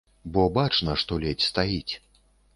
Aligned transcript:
Бо 0.37 0.45
бачна, 0.57 0.95
што 1.03 1.19
ледзь 1.27 1.47
стаіць. 1.51 1.93